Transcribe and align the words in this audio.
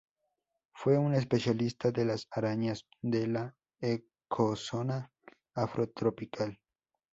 Fue 0.73 0.97
un 0.97 1.13
especialista 1.13 1.91
de 1.91 2.05
las 2.05 2.27
arañas 2.31 2.87
de 3.03 3.27
la 3.27 3.55
Ecozona 3.81 5.11
afrotropical. 5.53 6.59